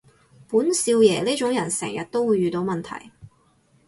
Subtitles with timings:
[0.47, 3.11] 本少爺呢種人成日都會遇到問題